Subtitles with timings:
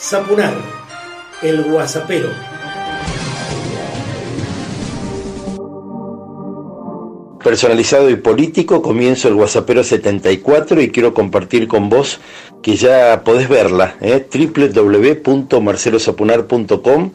[0.00, 0.54] Zapunar,
[1.42, 2.28] el guasapero.
[7.42, 12.20] Personalizado y político, comienzo el Guasapero 74 y quiero compartir con vos
[12.62, 14.24] que ya podés verla, ¿eh?
[14.32, 17.10] www.marcelosapunar.com,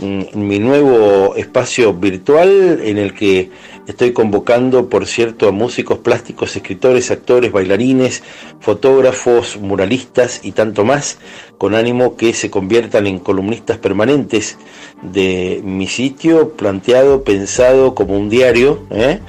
[0.00, 3.50] mi nuevo espacio virtual en el que
[3.86, 8.22] estoy convocando, por cierto, a músicos plásticos, escritores, actores, bailarines,
[8.60, 11.18] fotógrafos, muralistas y tanto más,
[11.58, 14.58] con ánimo que se conviertan en columnistas permanentes
[15.02, 19.20] de mi sitio, planteado, pensado como un diario, ¿eh?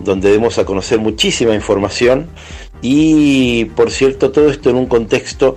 [0.00, 2.28] donde demos a conocer muchísima información
[2.80, 5.56] y por cierto todo esto en un contexto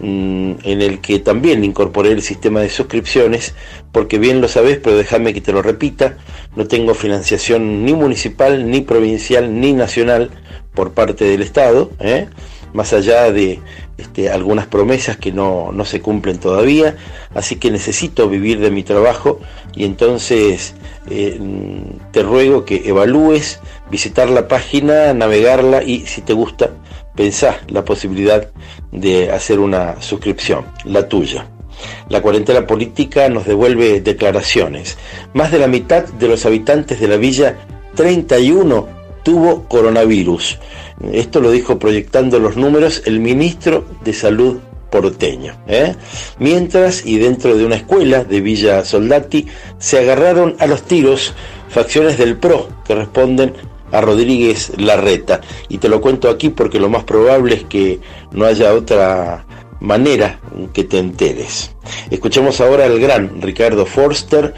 [0.00, 3.54] mm, en el que también incorporé el sistema de suscripciones
[3.92, 6.16] porque bien lo sabes pero déjame que te lo repita
[6.56, 10.30] no tengo financiación ni municipal ni provincial ni nacional
[10.74, 12.28] por parte del Estado ¿eh?
[12.72, 13.60] más allá de
[13.98, 16.96] este, algunas promesas que no, no se cumplen todavía
[17.34, 19.40] así que necesito vivir de mi trabajo
[19.74, 20.74] y entonces
[21.10, 21.38] eh,
[22.12, 26.70] te ruego que evalúes visitar la página, navegarla y si te gusta,
[27.14, 28.48] pensá la posibilidad
[28.90, 31.46] de hacer una suscripción, la tuya.
[32.08, 34.98] La cuarentena política nos devuelve declaraciones.
[35.34, 37.56] Más de la mitad de los habitantes de la villa
[37.94, 38.88] 31
[39.22, 40.58] tuvo coronavirus.
[41.12, 44.58] Esto lo dijo proyectando los números el ministro de Salud
[44.90, 45.54] porteño.
[45.66, 45.96] ¿eh?
[46.38, 49.46] Mientras, y dentro de una escuela de Villa Soldati,
[49.78, 51.32] se agarraron a los tiros
[51.68, 53.54] facciones del PRO que responden
[53.92, 55.40] a Rodríguez Larreta.
[55.68, 58.00] Y te lo cuento aquí porque lo más probable es que
[58.32, 59.46] no haya otra
[59.80, 60.38] manera
[60.72, 61.74] que te enteres.
[62.10, 64.54] Escuchemos ahora al gran Ricardo Forster,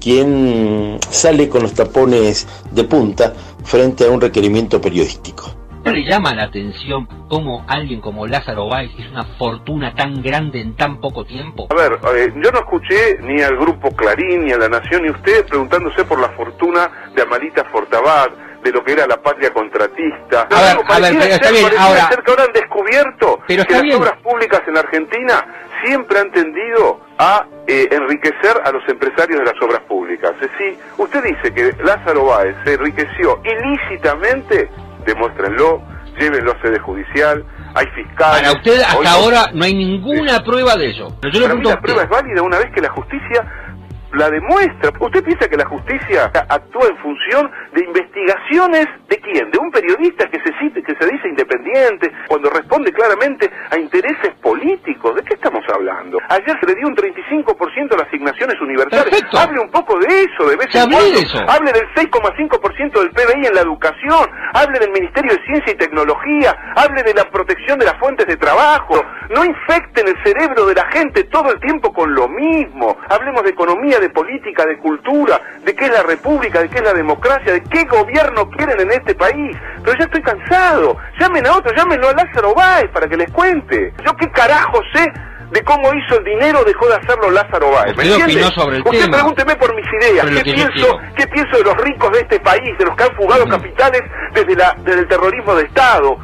[0.00, 5.54] quien sale con los tapones de punta frente a un requerimiento periodístico.
[5.84, 10.60] ¿No le llama la atención cómo alguien como Lázaro Báez es una fortuna tan grande
[10.60, 11.68] en tan poco tiempo?
[11.70, 15.10] A ver, eh, yo no escuché ni al grupo Clarín, ni a La Nación, ni
[15.10, 18.28] usted preguntándose por la fortuna de Amalita Fortabad,
[18.62, 20.48] de lo que era la patria contratista.
[20.50, 22.08] A ver, a ver, pero está bien, ahora...
[22.08, 25.44] Ser que ahora han descubierto que las obras públicas en Argentina
[25.84, 30.32] siempre han tendido a eh, enriquecer a los empresarios de las obras públicas.
[30.40, 34.68] Es decir, usted dice que Lázaro Báez se enriqueció ilícitamente,
[35.04, 35.82] demuéstrenlo,
[36.18, 37.44] llévenlo a sede judicial,
[37.74, 38.40] hay fiscales...
[38.40, 41.16] Para usted hasta ahora no hay ninguna prueba de eso.
[41.20, 43.67] Pero yo Para la prueba es válida una vez que la justicia
[44.12, 44.92] la demuestra.
[44.98, 49.50] ¿Usted piensa que la justicia actúa en función de investigaciones de quién?
[49.50, 54.34] De un periodista que se, cite, que se dice independiente, cuando responde claramente a intereses
[54.42, 55.14] políticos.
[55.16, 56.18] ¿De qué estamos hablando?
[56.28, 59.22] Ayer se le dio un 35% de las asignaciones universales.
[59.32, 61.52] Hable un poco de eso, de vez en cuando.
[61.52, 64.30] Hable del 6,5% del PBI en la educación.
[64.54, 66.56] Hable del Ministerio de Ciencia y Tecnología.
[66.76, 69.02] Hable de la protección de las fuentes de trabajo.
[69.30, 72.96] No infecten el cerebro de la gente todo el tiempo con lo mismo.
[73.08, 76.84] Hablemos de economía de política, de cultura, de qué es la república, de qué es
[76.84, 79.56] la democracia, de qué gobierno quieren en este país.
[79.84, 80.96] Pero ya estoy cansado.
[81.18, 83.92] Llamen a otro, llámenlo a Lázaro Báez para que les cuente.
[84.04, 85.12] Yo qué carajo sé
[85.50, 87.96] de cómo hizo el dinero dejó de hacerlo Lázaro Báez.
[87.96, 88.42] ¿Me entiende?
[88.54, 90.26] Sobre el Usted pregúnteme por mis ideas.
[90.26, 93.46] ¿Qué pienso, ¿Qué pienso de los ricos de este país, de los que han fugado
[93.46, 94.02] capitales
[94.34, 96.18] desde, la, desde el terrorismo de Estado?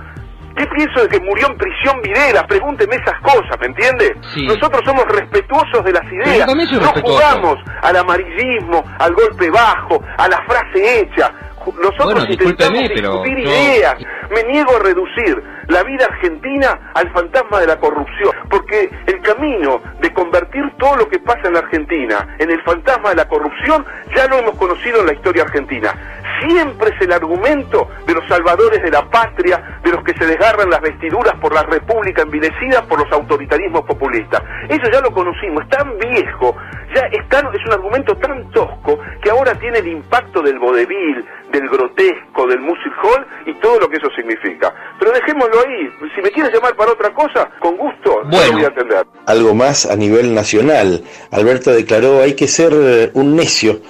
[0.56, 2.47] ¿Qué pienso de que murió en prisión Videla?
[2.47, 4.16] Pregúnteme esas cosas, ¿me entiende?
[4.47, 6.47] Nosotros somos respetuosos de las ideas.
[6.81, 11.32] No jugamos al amarillismo, al golpe bajo, a la frase hecha.
[11.72, 13.97] Nosotros intentamos discutir ideas.
[14.30, 19.80] Me niego a reducir la vida argentina al fantasma de la corrupción, porque el camino
[20.00, 23.84] de convertir todo lo que pasa en la Argentina en el fantasma de la corrupción
[24.14, 25.92] ya lo hemos conocido en la historia argentina.
[26.41, 30.69] Siempre es el argumento de los salvadores de la patria, de los que se desgarran
[30.69, 34.42] las vestiduras por la república envilecida por los autoritarismos populistas.
[34.69, 36.56] Eso ya lo conocimos, es tan viejo,
[36.94, 41.69] ya es, es un argumento tan tosco que ahora tiene el impacto del vodevil, del
[41.69, 44.75] grotesco, del music hall y todo lo que eso significa.
[44.99, 45.88] Pero dejémoslo ahí.
[46.15, 49.07] Si me quieres llamar para otra cosa, con gusto, bueno, voy a atender.
[49.27, 51.04] Algo más a nivel nacional.
[51.30, 53.80] Alberto declaró, hay que ser eh, un necio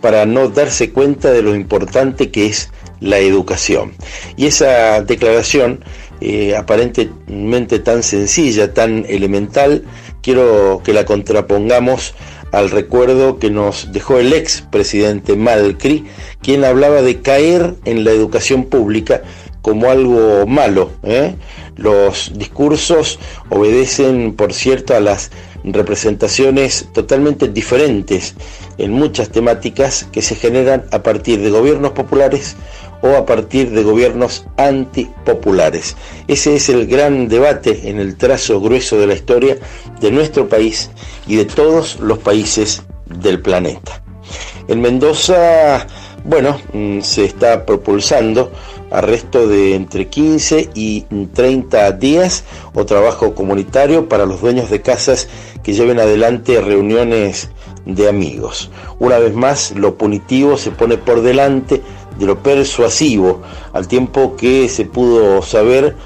[0.00, 3.92] para no darse cuenta de lo importante que es la educación.
[4.36, 5.84] Y esa declaración,
[6.20, 9.84] eh, aparentemente tan sencilla, tan elemental,
[10.22, 12.14] quiero que la contrapongamos
[12.52, 16.04] al recuerdo que nos dejó el ex presidente Malcri,
[16.42, 19.22] quien hablaba de caer en la educación pública
[19.62, 20.90] como algo malo.
[21.04, 21.36] ¿eh?
[21.76, 23.18] Los discursos
[23.48, 25.30] obedecen, por cierto, a las
[25.64, 28.34] representaciones totalmente diferentes
[28.78, 32.56] en muchas temáticas que se generan a partir de gobiernos populares
[33.02, 35.96] o a partir de gobiernos antipopulares.
[36.28, 39.56] Ese es el gran debate en el trazo grueso de la historia
[40.00, 40.90] de nuestro país
[41.26, 44.02] y de todos los países del planeta.
[44.68, 45.86] En Mendoza,
[46.24, 48.52] bueno, mm, se está propulsando
[48.90, 51.02] arresto de entre 15 y
[51.32, 55.28] 30 días o trabajo comunitario para los dueños de casas
[55.62, 57.50] que lleven adelante reuniones
[57.86, 58.70] de amigos.
[58.98, 61.82] Una vez más, lo punitivo se pone por delante
[62.18, 63.42] de lo persuasivo,
[63.72, 65.96] al tiempo que se pudo saber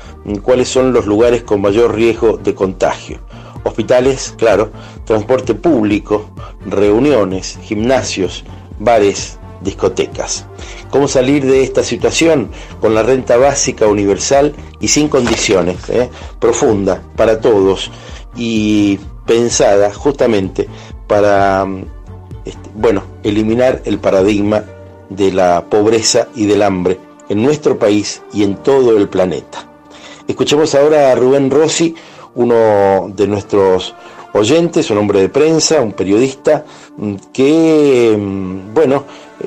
[0.43, 3.19] cuáles son los lugares con mayor riesgo de contagio.
[3.65, 4.71] Hospitales, claro,
[5.05, 6.31] transporte público,
[6.65, 8.45] reuniones, gimnasios,
[8.79, 10.47] bares, discotecas.
[10.91, 12.51] ¿Cómo salir de esta situación?
[12.81, 16.11] Con la renta básica universal y sin condiciones, ¿eh?
[16.39, 17.91] profunda para todos
[18.37, 20.69] y pensada justamente
[21.07, 21.67] para
[22.45, 24.65] este, bueno, eliminar el paradigma
[25.09, 26.99] de la pobreza y del hambre
[27.29, 29.67] en nuestro país y en todo el planeta.
[30.29, 31.95] Escuchemos ahora a Rubén Rossi,
[32.35, 33.95] uno de nuestros
[34.33, 36.65] oyentes, un hombre de prensa, un periodista
[36.97, 39.05] mm, que, mm, bueno,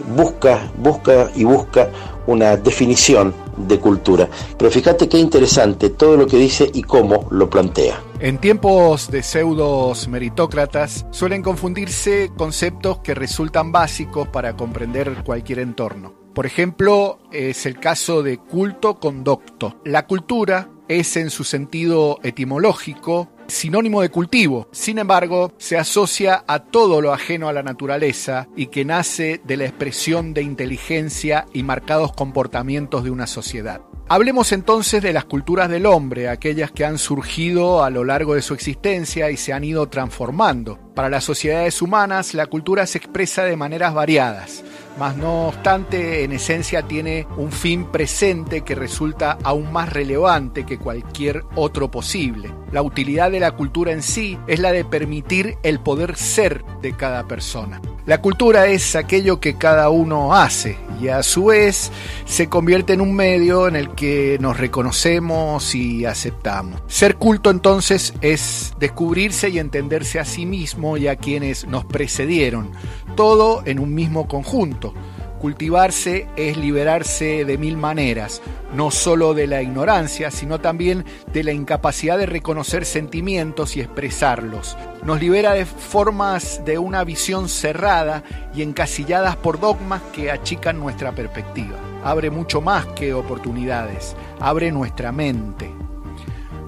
[0.08, 1.90] busca, busca y busca
[2.28, 4.30] una definición de cultura.
[4.58, 8.02] Pero fíjate qué interesante todo lo que dice y cómo lo plantea.
[8.20, 16.14] En tiempos de pseudos meritócratas suelen confundirse conceptos que resultan básicos para comprender cualquier entorno.
[16.34, 19.78] Por ejemplo, es el caso de culto con docto.
[19.84, 24.68] La cultura es en su sentido etimológico sinónimo de cultivo.
[24.72, 29.58] Sin embargo, se asocia a todo lo ajeno a la naturaleza y que nace de
[29.58, 33.82] la expresión de inteligencia y marcados comportamientos de una sociedad.
[34.08, 38.42] Hablemos entonces de las culturas del hombre, aquellas que han surgido a lo largo de
[38.42, 40.80] su existencia y se han ido transformando.
[40.96, 44.64] Para las sociedades humanas, la cultura se expresa de maneras variadas
[44.98, 50.78] mas no obstante en esencia tiene un fin presente que resulta aún más relevante que
[50.78, 52.54] cualquier otro posible.
[52.72, 56.94] La utilidad de la cultura en sí es la de permitir el poder ser de
[56.94, 57.82] cada persona.
[58.10, 61.92] La cultura es aquello que cada uno hace y a su vez
[62.26, 66.82] se convierte en un medio en el que nos reconocemos y aceptamos.
[66.88, 72.72] Ser culto entonces es descubrirse y entenderse a sí mismo y a quienes nos precedieron,
[73.16, 74.96] todo en un mismo conjunto.
[75.40, 78.42] Cultivarse es liberarse de mil maneras,
[78.74, 84.78] no solo de la ignorancia, sino también de la incapacidad de reconocer sentimientos y expresarlos.
[85.02, 88.22] Nos libera de formas de una visión cerrada
[88.54, 91.78] y encasilladas por dogmas que achican nuestra perspectiva.
[92.04, 95.72] Abre mucho más que oportunidades, abre nuestra mente.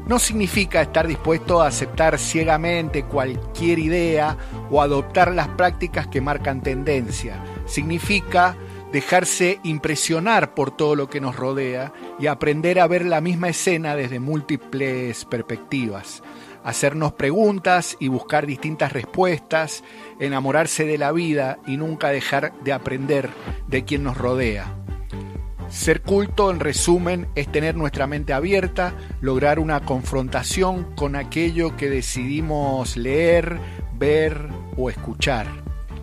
[0.08, 4.38] No significa estar dispuesto a aceptar ciegamente cualquier idea
[4.70, 7.36] o adoptar las prácticas que marcan tendencia
[7.72, 8.58] significa
[8.92, 13.96] dejarse impresionar por todo lo que nos rodea y aprender a ver la misma escena
[13.96, 16.22] desde múltiples perspectivas,
[16.64, 19.84] hacernos preguntas y buscar distintas respuestas,
[20.20, 23.30] enamorarse de la vida y nunca dejar de aprender
[23.68, 24.76] de quien nos rodea.
[25.70, 31.90] Ser culto, en resumen, es tener nuestra mente abierta, lograr una confrontación con aquello que
[31.90, 33.58] decidimos leer,
[33.98, 35.61] ver o escuchar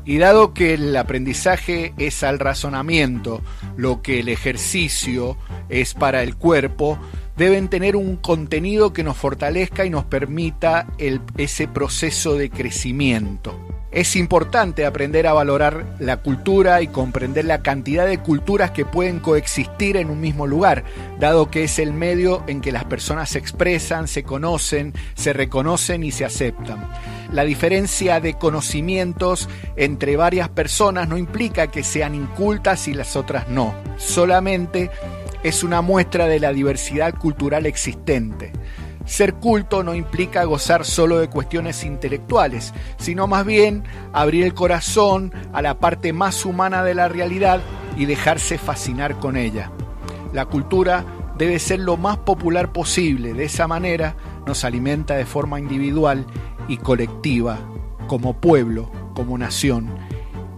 [0.09, 3.43] y dado que el aprendizaje es al razonamiento,
[3.77, 5.37] lo que el ejercicio
[5.69, 6.99] es para el cuerpo,
[7.37, 10.87] deben tener un contenido que nos fortalezca y nos permita
[11.37, 13.68] ese proceso de crecimiento.
[13.91, 19.19] Es importante aprender a valorar la cultura y comprender la cantidad de culturas que pueden
[19.19, 20.85] coexistir en un mismo lugar,
[21.19, 26.05] dado que es el medio en que las personas se expresan, se conocen, se reconocen
[26.05, 26.87] y se aceptan.
[27.33, 33.49] La diferencia de conocimientos entre varias personas no implica que sean incultas y las otras
[33.49, 34.91] no, solamente
[35.43, 38.53] es una muestra de la diversidad cultural existente.
[39.09, 45.33] Ser culto no implica gozar solo de cuestiones intelectuales, sino más bien abrir el corazón
[45.55, 47.63] a la parte más humana de la realidad
[47.97, 49.73] y dejarse fascinar con ella.
[50.35, 51.07] La cultura
[51.39, 54.15] debe ser lo más popular posible, de esa manera
[54.47, 56.27] nos alimenta de forma individual
[56.69, 57.59] y colectiva,
[58.09, 59.89] como pueblo, como nación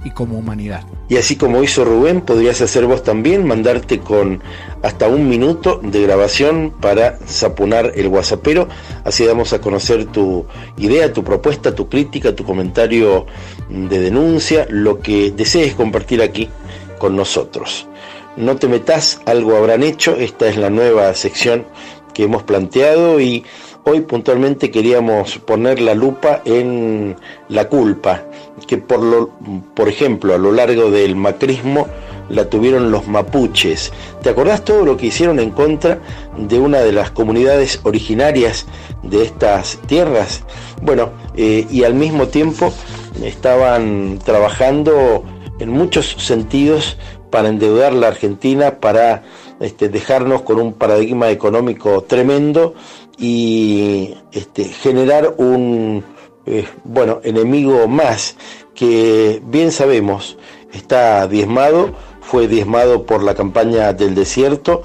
[0.02, 0.84] y como humanidad.
[1.10, 4.40] Y así como hizo Rubén, podrías hacer vos también, mandarte con
[4.80, 8.68] hasta un minuto de grabación para sapunar el WhatsAppero.
[9.02, 10.46] Así damos a conocer tu
[10.78, 13.26] idea, tu propuesta, tu crítica, tu comentario
[13.68, 16.48] de denuncia, lo que desees compartir aquí
[17.00, 17.88] con nosotros.
[18.36, 20.14] No te metas, algo habrán hecho.
[20.14, 21.66] Esta es la nueva sección
[22.14, 23.44] que hemos planteado y
[23.84, 27.16] Hoy puntualmente queríamos poner la lupa en
[27.48, 28.22] la culpa,
[28.66, 29.30] que por, lo,
[29.74, 31.88] por ejemplo a lo largo del macrismo
[32.28, 33.92] la tuvieron los mapuches.
[34.22, 35.98] ¿Te acordás todo lo que hicieron en contra
[36.36, 38.66] de una de las comunidades originarias
[39.02, 40.42] de estas tierras?
[40.82, 42.72] Bueno, eh, y al mismo tiempo
[43.22, 45.24] estaban trabajando
[45.58, 46.98] en muchos sentidos
[47.30, 49.22] para endeudar la Argentina, para
[49.60, 52.74] este, dejarnos con un paradigma económico tremendo
[53.18, 56.02] y este, generar un
[56.46, 58.36] eh, bueno enemigo más
[58.74, 60.38] que bien sabemos
[60.72, 61.90] está diezmado,
[62.22, 64.82] fue diezmado por la campaña del desierto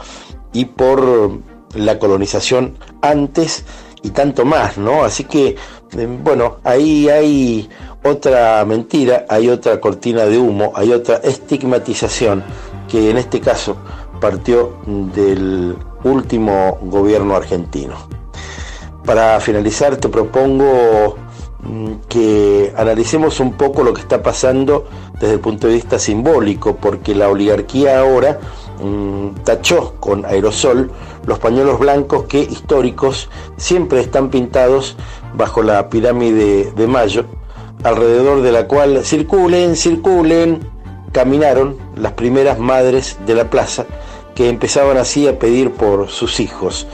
[0.51, 1.39] y por
[1.73, 3.63] la colonización antes
[4.01, 5.03] y tanto más, ¿no?
[5.03, 5.55] Así que,
[5.97, 7.69] eh, bueno, ahí hay
[8.03, 12.43] otra mentira, hay otra cortina de humo, hay otra estigmatización
[12.95, 13.75] que en este caso
[14.21, 15.75] partió del
[16.05, 17.95] último gobierno argentino.
[19.03, 21.17] Para finalizar te propongo
[21.59, 24.85] mm, que analicemos un poco lo que está pasando
[25.19, 28.39] desde el punto de vista simbólico, porque la oligarquía ahora
[28.81, 30.89] mm, tachó con aerosol
[31.27, 34.95] los pañuelos blancos que históricos siempre están pintados
[35.35, 37.25] bajo la pirámide de Mayo,
[37.83, 40.74] alrededor de la cual circulen, circulen,
[41.15, 43.85] caminaron las primeras madres de la plaza
[44.35, 46.87] que empezaban así a pedir por sus hijos.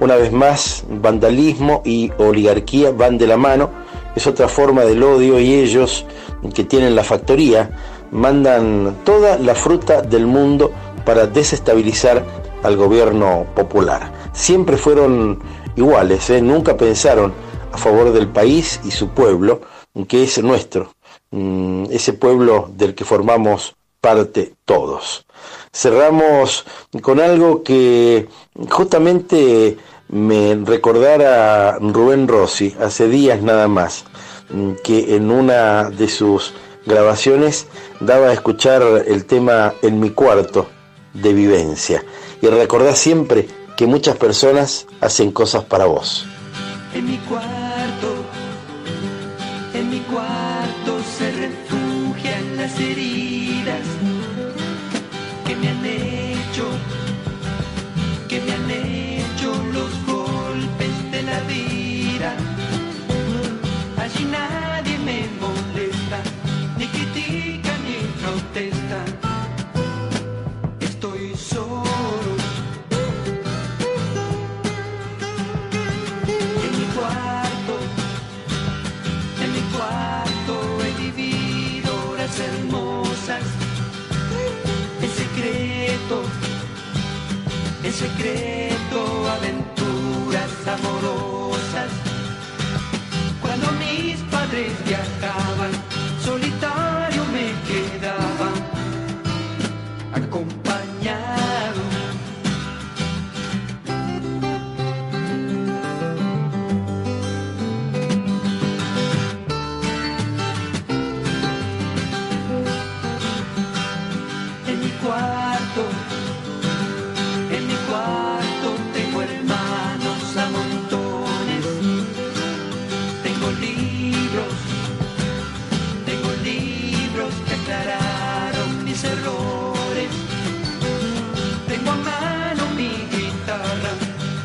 [0.00, 3.70] Una vez más, vandalismo y oligarquía van de la mano,
[4.16, 6.04] es otra forma del odio y ellos
[6.52, 7.70] que tienen la factoría
[8.10, 10.72] mandan toda la fruta del mundo
[11.04, 12.24] para desestabilizar
[12.64, 14.10] al gobierno popular.
[14.32, 15.38] Siempre fueron
[15.76, 16.42] iguales, ¿eh?
[16.42, 17.32] nunca pensaron
[17.70, 19.60] a favor del país y su pueblo,
[20.08, 20.92] que es nuestro,
[21.30, 25.26] mm, ese pueblo del que formamos parte todos.
[25.72, 26.64] Cerramos
[27.02, 28.28] con algo que
[28.70, 29.76] justamente
[30.08, 34.04] me recordara Rubén Rossi hace días nada más,
[34.50, 36.54] mm, que en una de sus
[36.86, 37.66] grabaciones
[38.00, 40.66] daba a escuchar el tema En mi cuarto
[41.12, 42.02] de vivencia
[42.40, 46.26] y recordá siempre que muchas personas hacen cosas para vos.
[49.80, 53.86] En mi cuarto se refugian las heridas
[55.46, 56.66] que me han hecho,
[58.28, 59.09] que me han hecho
[88.00, 91.39] secreto, aventuras amorosas.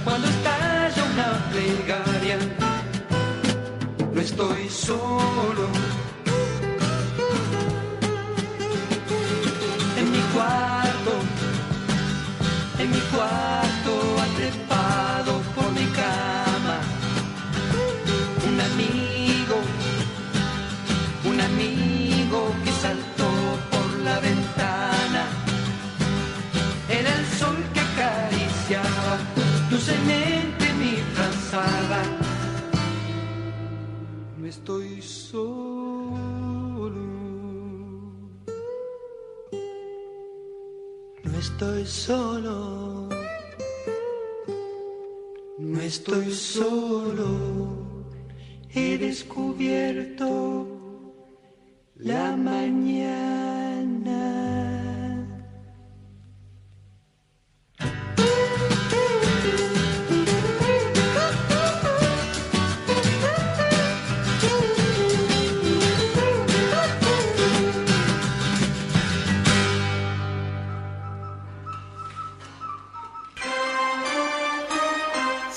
[0.03, 2.37] Cuando estalla una plegaria.
[4.13, 5.65] No estoy solo.
[9.99, 11.13] En mi cuarto,
[12.79, 13.91] en mi cuarto
[14.27, 16.77] atrepado por mi cama.
[18.47, 19.57] Un amigo,
[21.25, 23.29] un amigo que saltó
[23.71, 25.21] por la ventana.
[26.89, 27.84] Era el sol que
[29.75, 32.01] dulcemente mi frazada.
[34.37, 36.91] No estoy solo.
[41.23, 43.09] No estoy solo.
[45.59, 47.27] No estoy solo.
[48.73, 50.67] He descubierto
[51.97, 53.64] la mañana.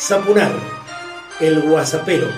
[0.09, 0.53] Zapunar,
[1.39, 2.29] el guasapero.